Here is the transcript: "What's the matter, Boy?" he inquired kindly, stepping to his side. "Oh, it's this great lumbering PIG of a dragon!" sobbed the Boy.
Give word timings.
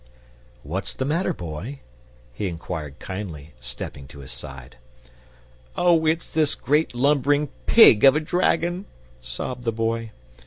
"What's 0.63 0.95
the 0.95 1.05
matter, 1.05 1.31
Boy?" 1.31 1.79
he 2.33 2.47
inquired 2.47 2.97
kindly, 2.97 3.53
stepping 3.59 4.07
to 4.07 4.21
his 4.21 4.31
side. 4.31 4.77
"Oh, 5.77 6.07
it's 6.07 6.25
this 6.25 6.55
great 6.55 6.95
lumbering 6.95 7.49
PIG 7.67 8.03
of 8.05 8.15
a 8.15 8.19
dragon!" 8.19 8.85
sobbed 9.21 9.61
the 9.63 9.71
Boy. 9.71 10.09